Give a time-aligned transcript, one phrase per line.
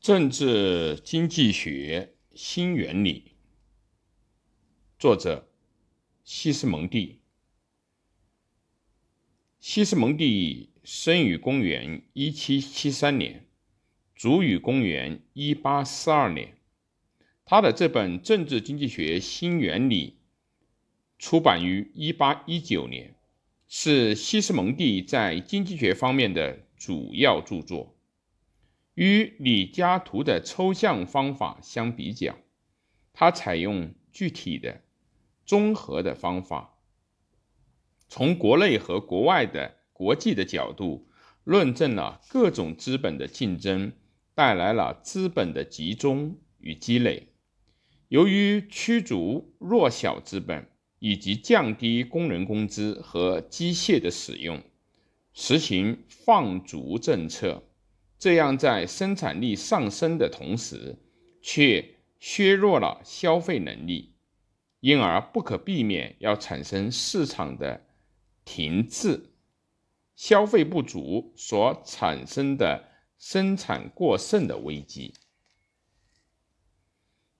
[0.00, 3.32] 政治经济学新原理，
[4.98, 5.50] 作者
[6.24, 7.20] 西斯蒙蒂。
[9.58, 13.46] 西斯蒙蒂生于公元一七七三年，
[14.16, 16.56] 卒于公元一八四二年。
[17.44, 20.12] 他的这本《政治经济学新原理》
[21.22, 23.14] 出版于一八一九年，
[23.68, 27.94] 是西斯蒙蒂在经济学方面的主要著作。
[28.94, 32.36] 与李嘉图的抽象方法相比较，
[33.12, 34.82] 他采用具体的、
[35.46, 36.78] 综合的方法，
[38.08, 41.08] 从国内和国外的国际的角度
[41.44, 43.92] 论证了各种资本的竞争
[44.34, 47.28] 带来了资本的集中与积累。
[48.08, 54.60] 由于驱逐弱小资本以及降低工人工资和机械的使用，
[55.32, 57.62] 实行放逐政策。
[58.20, 60.98] 这样，在生产力上升的同时，
[61.40, 64.12] 却削弱了消费能力，
[64.80, 67.86] 因而不可避免要产生市场的
[68.44, 69.32] 停滞、
[70.16, 75.14] 消费不足所产生的生产过剩的危机。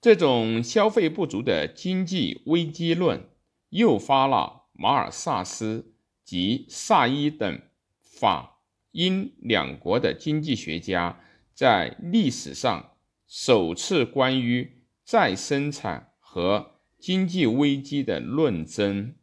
[0.00, 3.28] 这种消费不足的经济危机论，
[3.70, 5.92] 诱发了马尔萨斯
[6.24, 7.60] 及萨伊等
[8.00, 8.57] 法。
[8.92, 11.20] 英两国的经济学家
[11.54, 19.14] 在历史上首次关于再生产和经济危机的论争，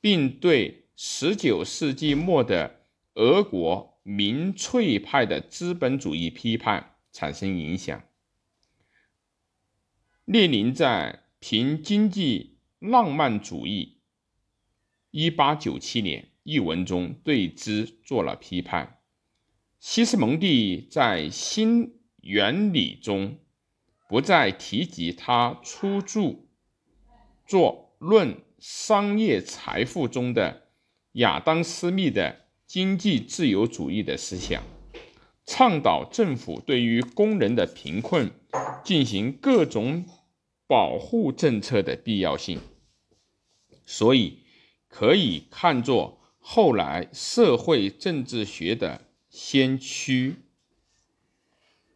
[0.00, 2.82] 并对19世纪末的
[3.14, 8.02] 俄国民粹派的资本主义批判产生影响。
[10.24, 13.98] 列宁在《凭经济浪漫主义》
[15.32, 16.28] （1897 年）。
[16.48, 19.00] 一文中对之做了批判。
[19.78, 23.38] 西斯蒙蒂在新原理中
[24.08, 26.36] 不再提及他出著
[27.46, 30.68] 作《论商业财富》中的
[31.12, 34.62] 亚当·斯密的经济自由主义的思想，
[35.44, 38.30] 倡导政府对于工人的贫困
[38.82, 40.06] 进行各种
[40.66, 42.58] 保护政策的必要性，
[43.84, 44.38] 所以
[44.88, 46.17] 可以看作。
[46.38, 50.36] 后来，社会政治学的先驱。